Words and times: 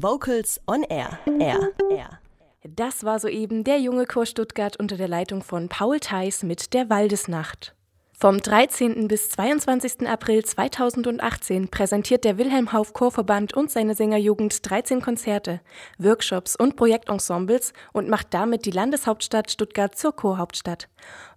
Vocals 0.00 0.60
on 0.68 0.84
Air. 0.84 1.18
Air. 1.40 1.72
Air. 1.90 2.20
Das 2.62 3.02
war 3.02 3.18
soeben 3.18 3.64
der 3.64 3.80
junge 3.80 4.06
Chor 4.06 4.26
Stuttgart 4.26 4.76
unter 4.78 4.96
der 4.96 5.08
Leitung 5.08 5.42
von 5.42 5.68
Paul 5.68 5.98
Theis 5.98 6.44
mit 6.44 6.72
der 6.72 6.88
Waldesnacht. 6.88 7.74
Vom 8.12 8.38
13. 8.38 9.08
bis 9.08 9.30
22. 9.30 10.08
April 10.08 10.44
2018 10.44 11.68
präsentiert 11.68 12.24
der 12.24 12.38
Wilhelm 12.38 12.72
Hauff 12.72 12.92
Chorverband 12.92 13.54
und 13.54 13.72
seine 13.72 13.96
Sängerjugend 13.96 14.70
13 14.70 15.02
Konzerte, 15.02 15.60
Workshops 15.98 16.54
und 16.54 16.76
Projektensembles 16.76 17.72
und 17.92 18.08
macht 18.08 18.32
damit 18.32 18.66
die 18.66 18.70
Landeshauptstadt 18.70 19.50
Stuttgart 19.50 19.96
zur 19.96 20.14
Chorhauptstadt. 20.14 20.88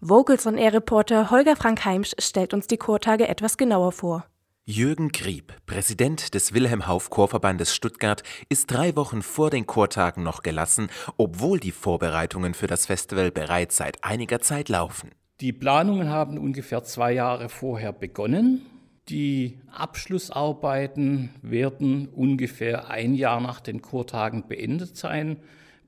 Vocals 0.01 0.45
on 0.45 0.59
Air 0.59 0.73
Reporter 0.73 1.31
Holger 1.31 1.55
Frank 1.55 1.83
Heimsch 1.83 2.11
stellt 2.19 2.53
uns 2.53 2.67
die 2.67 2.77
Chortage 2.77 3.27
etwas 3.27 3.57
genauer 3.57 3.91
vor. 3.91 4.27
Jürgen 4.65 5.09
Grieb, 5.09 5.53
Präsident 5.65 6.35
des 6.35 6.53
Wilhelm 6.53 6.85
Hauff 6.85 7.09
Chorverbandes 7.09 7.73
Stuttgart, 7.73 8.21
ist 8.47 8.69
drei 8.69 8.95
Wochen 8.95 9.23
vor 9.23 9.49
den 9.49 9.65
Chortagen 9.65 10.21
noch 10.21 10.43
gelassen, 10.43 10.89
obwohl 11.17 11.59
die 11.59 11.71
Vorbereitungen 11.71 12.53
für 12.53 12.67
das 12.67 12.85
Festival 12.85 13.31
bereits 13.31 13.77
seit 13.77 14.03
einiger 14.03 14.39
Zeit 14.39 14.69
laufen. 14.69 15.09
Die 15.39 15.51
Planungen 15.51 16.09
haben 16.09 16.37
ungefähr 16.37 16.83
zwei 16.83 17.11
Jahre 17.11 17.49
vorher 17.49 17.91
begonnen. 17.91 18.61
Die 19.09 19.57
Abschlussarbeiten 19.71 21.31
werden 21.41 22.07
ungefähr 22.09 22.87
ein 22.87 23.15
Jahr 23.15 23.41
nach 23.41 23.61
den 23.61 23.81
Chortagen 23.81 24.47
beendet 24.47 24.95
sein, 24.95 25.37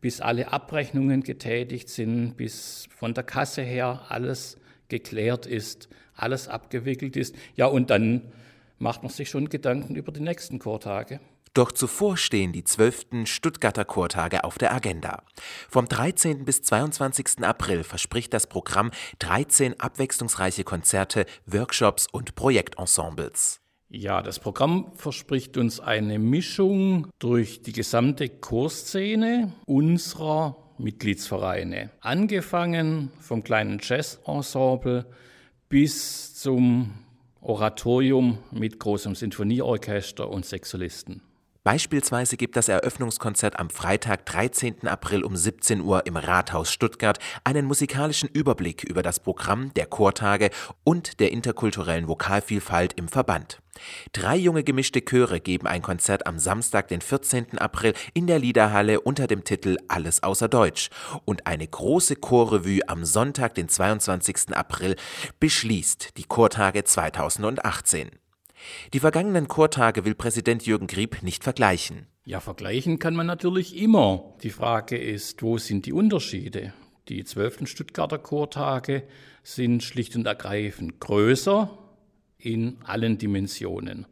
bis 0.02 0.20
alle 0.20 0.52
Abrechnungen 0.52 1.22
getätigt 1.22 1.90
sind, 1.90 2.38
bis 2.38 2.88
von 2.90 3.14
der 3.14 3.24
Kasse 3.24 3.62
her 3.62 4.08
alles 4.10 4.58
geklärt 4.88 5.46
ist, 5.46 5.90
alles 6.16 6.48
abgewickelt 6.48 7.16
ist. 7.16 7.36
Ja, 7.56 7.68
und 7.68 7.92
dann 7.92 8.24
macht 8.84 9.02
man 9.02 9.12
sich 9.12 9.30
schon 9.30 9.50
Gedanken 9.50 9.96
über 9.96 10.12
die 10.12 10.20
nächsten 10.20 10.60
Chortage. 10.60 11.20
Doch 11.56 11.72
zuvor 11.72 12.18
stehen 12.18 12.52
die 12.52 12.64
zwölften 12.64 13.26
Stuttgarter 13.26 13.86
Chortage 13.86 14.44
auf 14.44 14.58
der 14.58 14.74
Agenda. 14.74 15.24
Vom 15.70 15.88
13. 15.88 16.46
bis 16.46 16.64
22. 16.64 17.44
April 17.44 17.84
verspricht 17.84 18.34
das 18.34 18.48
Programm 18.48 18.92
13 19.20 19.80
abwechslungsreiche 19.80 20.64
Konzerte, 20.64 21.26
Workshops 21.46 22.08
und 22.12 22.36
Projektensembles. 22.36 23.62
Ja, 23.90 24.24
das 24.24 24.40
Programm 24.40 24.92
verspricht 24.96 25.58
uns 25.58 25.80
eine 25.80 26.18
Mischung 26.18 27.08
durch 27.20 27.62
die 27.62 27.74
gesamte 27.74 28.28
Chorszene 28.28 29.54
unserer 29.68 30.58
Mitgliedsvereine. 30.80 31.92
Angefangen 32.02 33.12
vom 33.20 33.44
kleinen 33.44 33.80
Jazzensemble 33.80 35.06
bis 35.70 36.34
zum 36.34 37.03
Oratorium 37.46 38.38
mit 38.52 38.80
großem 38.80 39.16
Sinfonieorchester 39.16 40.30
und 40.30 40.46
Sexolisten. 40.46 41.22
Beispielsweise 41.64 42.36
gibt 42.36 42.58
das 42.58 42.68
Eröffnungskonzert 42.68 43.58
am 43.58 43.70
Freitag, 43.70 44.26
13. 44.26 44.86
April 44.86 45.24
um 45.24 45.38
17 45.38 45.80
Uhr 45.80 46.06
im 46.06 46.18
Rathaus 46.18 46.70
Stuttgart 46.70 47.20
einen 47.46 47.66
musikalischen 47.66 48.28
Überblick 48.28 48.84
über 48.84 49.02
das 49.02 49.22
Programm 49.22 49.74
der 49.74 49.86
Chortage 49.86 50.50
und 50.84 51.22
der 51.22 51.32
interkulturellen 51.32 52.10
Vokalvielfalt 52.10 52.92
im 52.98 53.08
Verband. 53.08 53.62
Drei 54.12 54.36
junge 54.36 54.66
gemischte 54.66 55.06
Chöre 55.06 55.40
geben 55.40 55.66
ein 55.66 55.82
Konzert 55.82 56.28
am 56.28 56.38
Samstag, 56.38 56.90
den 56.90 57.00
14. 57.00 57.58
April 57.58 57.94
in 58.14 58.28
der 58.28 58.40
Liederhalle 58.40 59.00
unter 59.00 59.28
dem 59.28 59.46
Titel 59.46 59.78
Alles 59.88 60.22
außer 60.22 60.50
Deutsch 60.50 60.90
und 61.24 61.48
eine 61.48 61.66
große 61.66 62.18
Chorrevue 62.18 62.82
am 62.90 63.06
Sonntag, 63.06 63.56
den 63.56 63.70
22. 63.70 64.54
April 64.54 64.98
beschließt 65.40 66.18
die 66.18 66.26
Chortage 66.26 66.84
2018. 66.84 68.23
Die 68.94 69.00
vergangenen 69.00 69.48
Chortage 69.48 70.06
will 70.06 70.16
Präsident 70.16 70.66
Jürgen 70.66 70.88
Grieb 70.88 71.24
nicht 71.24 71.44
vergleichen. 71.44 72.08
Ja, 72.26 72.40
vergleichen 72.40 73.00
kann 73.00 73.16
man 73.16 73.28
natürlich 73.28 73.76
immer. 73.76 74.34
Die 74.44 74.50
Frage 74.50 74.98
ist, 74.98 75.42
wo 75.44 75.58
sind 75.58 75.86
die 75.86 75.94
Unterschiede? 75.94 76.74
Die 77.10 77.26
zwölften 77.26 77.68
Stuttgarter 77.68 78.18
Chortage 78.18 79.04
sind 79.44 79.84
schlicht 79.84 80.16
und 80.16 80.26
ergreifend 80.26 81.02
größer 81.02 81.78
in 82.38 82.78
allen 82.86 83.18
Dimensionen. 83.18 84.06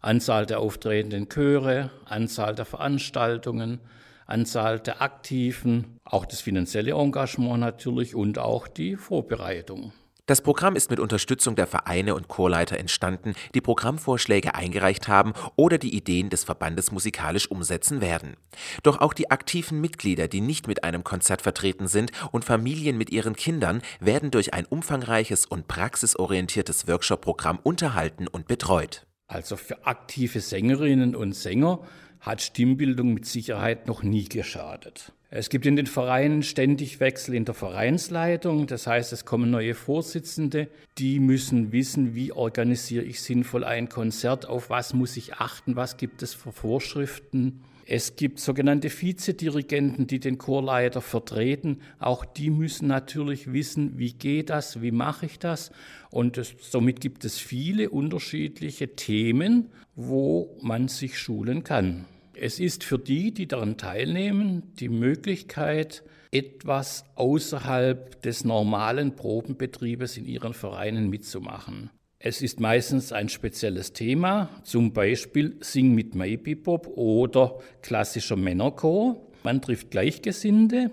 Anzahl 0.00 0.46
der 0.46 0.60
auftretenden 0.60 1.28
Chöre, 1.28 1.90
Anzahl 2.06 2.54
der 2.54 2.64
Veranstaltungen, 2.64 3.80
Anzahl 4.24 4.80
der 4.80 5.02
Aktiven, 5.02 5.98
auch 6.04 6.24
das 6.24 6.40
finanzielle 6.40 6.92
Engagement 6.92 7.60
natürlich 7.60 8.14
und 8.14 8.38
auch 8.38 8.68
die 8.68 8.96
Vorbereitung. 8.96 9.92
Das 10.30 10.42
Programm 10.42 10.76
ist 10.76 10.90
mit 10.90 11.00
Unterstützung 11.00 11.56
der 11.56 11.66
Vereine 11.66 12.14
und 12.14 12.28
Chorleiter 12.28 12.78
entstanden, 12.78 13.34
die 13.52 13.60
Programmvorschläge 13.60 14.54
eingereicht 14.54 15.08
haben 15.08 15.32
oder 15.56 15.76
die 15.76 15.92
Ideen 15.92 16.30
des 16.30 16.44
Verbandes 16.44 16.92
musikalisch 16.92 17.50
umsetzen 17.50 18.00
werden. 18.00 18.36
Doch 18.84 19.00
auch 19.00 19.12
die 19.12 19.32
aktiven 19.32 19.80
Mitglieder, 19.80 20.28
die 20.28 20.40
nicht 20.40 20.68
mit 20.68 20.84
einem 20.84 21.02
Konzert 21.02 21.42
vertreten 21.42 21.88
sind 21.88 22.12
und 22.30 22.44
Familien 22.44 22.96
mit 22.96 23.10
ihren 23.10 23.34
Kindern, 23.34 23.82
werden 23.98 24.30
durch 24.30 24.54
ein 24.54 24.66
umfangreiches 24.66 25.46
und 25.46 25.66
praxisorientiertes 25.66 26.86
Workshop-Programm 26.86 27.58
unterhalten 27.64 28.28
und 28.28 28.46
betreut. 28.46 29.08
Also 29.26 29.56
für 29.56 29.84
aktive 29.84 30.40
Sängerinnen 30.40 31.16
und 31.16 31.32
Sänger 31.32 31.80
hat 32.20 32.40
Stimmbildung 32.40 33.14
mit 33.14 33.26
Sicherheit 33.26 33.88
noch 33.88 34.04
nie 34.04 34.28
geschadet. 34.28 35.12
Es 35.32 35.48
gibt 35.48 35.64
in 35.64 35.76
den 35.76 35.86
Vereinen 35.86 36.42
ständig 36.42 36.98
Wechsel 36.98 37.36
in 37.36 37.44
der 37.44 37.54
Vereinsleitung. 37.54 38.66
Das 38.66 38.88
heißt, 38.88 39.12
es 39.12 39.24
kommen 39.24 39.48
neue 39.48 39.74
Vorsitzende. 39.74 40.68
Die 40.98 41.20
müssen 41.20 41.70
wissen, 41.70 42.16
wie 42.16 42.32
organisiere 42.32 43.04
ich 43.04 43.20
sinnvoll 43.22 43.62
ein 43.62 43.88
Konzert, 43.88 44.46
auf 44.46 44.70
was 44.70 44.92
muss 44.92 45.16
ich 45.16 45.34
achten, 45.34 45.76
was 45.76 45.96
gibt 45.98 46.24
es 46.24 46.34
für 46.34 46.50
Vorschriften. 46.50 47.62
Es 47.86 48.16
gibt 48.16 48.40
sogenannte 48.40 48.90
Vizedirigenten, 48.90 50.08
die 50.08 50.18
den 50.18 50.36
Chorleiter 50.36 51.00
vertreten. 51.00 51.80
Auch 52.00 52.24
die 52.24 52.50
müssen 52.50 52.88
natürlich 52.88 53.52
wissen, 53.52 53.98
wie 53.98 54.12
geht 54.12 54.50
das, 54.50 54.82
wie 54.82 54.90
mache 54.90 55.26
ich 55.26 55.38
das. 55.38 55.70
Und 56.10 56.38
es, 56.38 56.56
somit 56.58 57.00
gibt 57.00 57.24
es 57.24 57.38
viele 57.38 57.90
unterschiedliche 57.90 58.96
Themen, 58.96 59.70
wo 59.94 60.58
man 60.60 60.88
sich 60.88 61.18
schulen 61.18 61.62
kann. 61.62 62.06
Es 62.42 62.58
ist 62.58 62.84
für 62.84 62.98
die, 62.98 63.34
die 63.34 63.46
daran 63.46 63.76
teilnehmen, 63.76 64.72
die 64.76 64.88
Möglichkeit, 64.88 66.02
etwas 66.32 67.04
außerhalb 67.14 68.22
des 68.22 68.46
normalen 68.46 69.14
Probenbetriebes 69.14 70.16
in 70.16 70.24
ihren 70.24 70.54
Vereinen 70.54 71.10
mitzumachen. 71.10 71.90
Es 72.18 72.40
ist 72.40 72.58
meistens 72.58 73.12
ein 73.12 73.28
spezielles 73.28 73.92
Thema, 73.92 74.48
zum 74.64 74.94
Beispiel 74.94 75.58
Sing 75.60 75.94
mit 75.94 76.14
Maybe 76.14 76.56
Bob 76.56 76.86
oder 76.96 77.58
klassischer 77.82 78.36
Männerchor. 78.36 79.20
Man 79.42 79.60
trifft 79.60 79.90
Gleichgesinnte, 79.90 80.92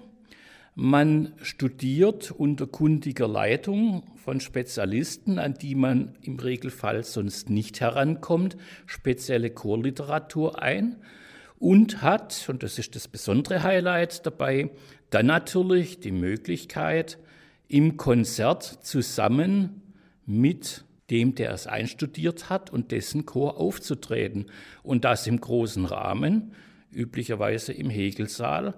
man 0.75 1.31
studiert 1.41 2.29
unter 2.29 2.67
kundiger 2.67 3.29
Leitung 3.29 4.03
von 4.17 4.41
Spezialisten, 4.41 5.39
an 5.39 5.53
die 5.53 5.75
man 5.75 6.17
im 6.21 6.39
Regelfall 6.39 7.05
sonst 7.05 7.49
nicht 7.49 7.79
herankommt, 7.79 8.57
spezielle 8.85 9.49
Chorliteratur 9.49 10.61
ein 10.61 10.97
und 11.59 12.01
hat, 12.01 12.45
und 12.49 12.63
das 12.63 12.77
ist 12.79 12.95
das 12.95 13.07
besondere 13.07 13.63
Highlight 13.63 14.25
dabei, 14.25 14.69
dann 15.09 15.25
natürlich 15.25 15.99
die 15.99 16.11
Möglichkeit, 16.11 17.17
im 17.67 17.97
Konzert 17.97 18.63
zusammen 18.63 19.81
mit 20.25 20.85
dem, 21.09 21.35
der 21.35 21.51
es 21.51 21.67
einstudiert 21.67 22.49
hat 22.49 22.69
und 22.69 22.91
dessen 22.91 23.25
Chor 23.25 23.57
aufzutreten. 23.57 24.47
Und 24.83 25.05
das 25.05 25.27
im 25.27 25.39
großen 25.39 25.85
Rahmen, 25.85 26.53
üblicherweise 26.91 27.73
im 27.73 27.89
Hegelsaal. 27.89 28.73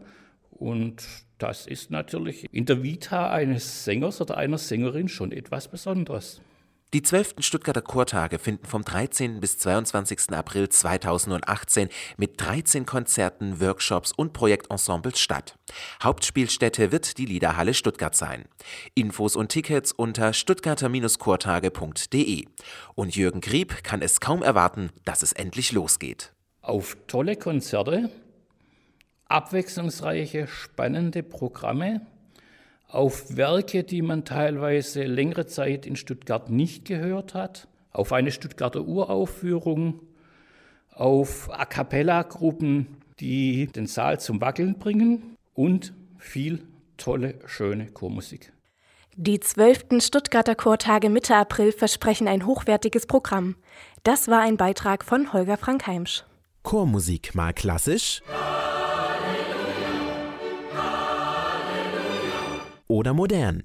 Und 0.52 1.04
das 1.38 1.68
ist 1.68 1.90
natürlich 1.92 2.46
in 2.52 2.66
der 2.66 2.84
Vita 2.84 3.32
eines 3.32 3.86
Sängers 3.86 4.22
oder 4.22 4.38
einer 4.38 4.58
Sängerin 4.58 5.08
schon 5.08 5.32
etwas 5.32 5.70
Besonderes. 5.70 6.42
Die 6.92 7.04
zwölften 7.04 7.44
Stuttgarter 7.44 7.84
Chortage 7.84 8.40
finden 8.40 8.66
vom 8.66 8.84
13. 8.84 9.40
bis 9.40 9.60
22. 9.60 10.32
April 10.32 10.70
2018 10.70 11.88
mit 12.18 12.42
13 12.42 12.88
Konzerten, 12.88 13.62
Workshops 13.62 14.12
und 14.12 14.34
Projektensembles 14.34 15.20
statt. 15.20 15.60
Hauptspielstätte 16.02 16.92
wird 16.92 17.20
die 17.20 17.28
Liederhalle 17.28 17.76
Stuttgart 17.76 18.16
sein. 18.16 18.46
Infos 18.96 19.36
und 19.36 19.50
Tickets 19.50 19.92
unter 19.92 20.34
stuttgarter-chortage.de. 20.34 22.46
Und 22.96 23.16
Jürgen 23.16 23.42
Grieb 23.42 23.84
kann 23.84 24.02
es 24.02 24.20
kaum 24.20 24.42
erwarten, 24.42 24.90
dass 25.06 25.22
es 25.22 25.32
endlich 25.32 25.72
losgeht. 25.72 26.34
Auf 26.64 26.98
tolle 27.06 27.36
Konzerte, 27.36 28.10
abwechslungsreiche, 29.26 30.48
spannende 30.48 31.22
Programme 31.22 32.02
auf 32.90 33.38
Werke, 33.38 33.84
die 33.84 34.02
man 34.02 34.26
teilweise 34.26 35.04
längere 35.04 35.46
Zeit 35.46 35.86
in 35.86 35.96
Stuttgart 35.96 36.50
nicht 36.50 36.86
gehört 36.86 37.34
hat, 37.34 37.68
auf 37.92 38.12
eine 38.12 38.32
Stuttgarter 38.32 38.82
Uraufführung, 38.82 40.02
auf 40.94 41.50
A 41.52 41.66
cappella-Gruppen, 41.66 42.98
die 43.20 43.68
den 43.68 43.86
Saal 43.86 44.20
zum 44.20 44.42
Wackeln 44.42 44.80
bringen 44.80 45.38
und 45.54 45.94
viel 46.18 46.64
tolle, 46.98 47.36
schöne 47.46 47.88
Chormusik. 47.88 48.52
Die 49.16 49.40
zwölften 49.40 50.02
Stuttgarter 50.02 50.56
Chortage 50.56 51.10
Mitte 51.10 51.36
April 51.36 51.72
versprechen 51.72 52.28
ein 52.28 52.46
hochwertiges 52.46 53.06
Programm. 53.06 53.56
Das 54.04 54.28
war 54.28 54.42
ein 54.42 54.58
Beitrag 54.58 55.04
von 55.04 55.34
Holger 55.34 55.58
Frank 55.58 55.88
Heimsch. 55.88 56.24
Chormusik 56.64 57.36
mal 57.36 57.54
klassisch? 57.54 58.22
Oder 62.92 63.14
modern? 63.14 63.62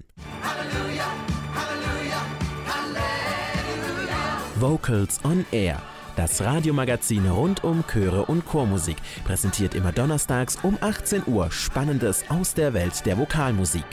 Vocals 4.57 5.19
on 5.25 5.47
Air. 5.51 5.81
Das 6.15 6.43
Radiomagazin 6.43 7.27
rund 7.27 7.65
um 7.65 7.85
Chöre 7.87 8.27
und 8.27 8.45
Chormusik 8.45 8.99
präsentiert 9.25 9.75
immer 9.75 9.93
donnerstags 9.93 10.59
um 10.63 10.77
18 10.79 11.23
Uhr 11.27 11.51
Spannendes 11.51 12.25
aus 12.29 12.53
der 12.53 12.75
Welt 12.75 13.07
der 13.07 13.17
Vokalmusik. 13.17 13.87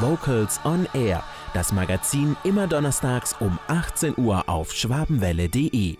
Vocals 0.00 0.60
on 0.64 0.86
Air. 0.92 1.24
Das 1.54 1.72
Magazin 1.72 2.36
immer 2.44 2.66
donnerstags 2.66 3.34
um 3.40 3.58
18 3.68 4.12
Uhr 4.18 4.46
auf 4.46 4.72
schwabenwelle.de. 4.72 5.96